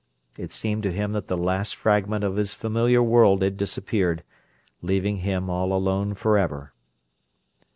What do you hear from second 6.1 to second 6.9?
forever.